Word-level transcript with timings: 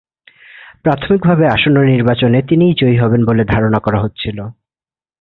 প্রাথমিকভাবে 0.83 1.45
আসন্ন 1.47 1.77
নির্বাচনে 1.83 2.39
তিনিই 2.49 2.77
জয়ী 2.77 2.97
হবেন 2.97 3.21
বলে 3.25 3.43
ধারণা 3.45 3.79
করা 3.79 3.99
হচ্ছিল। 4.01 4.37